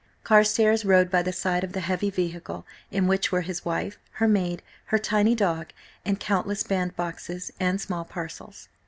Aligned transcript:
Carstares 0.23 0.83
rode 0.83 1.11
by 1.11 1.21
the 1.21 1.31
side 1.31 1.63
of 1.63 1.73
the 1.73 1.79
heavy 1.79 2.09
vehicle, 2.09 2.65
in 2.89 3.05
which 3.05 3.31
were 3.31 3.41
his 3.41 3.63
wife, 3.63 3.99
her 4.13 4.27
maid, 4.27 4.63
her 4.85 4.97
tiny 4.97 5.35
dog, 5.35 5.67
and 6.03 6.19
countless 6.19 6.63
bandboxes 6.63 7.51
and 7.59 7.79
small 7.79 8.03
parcels. 8.03 8.67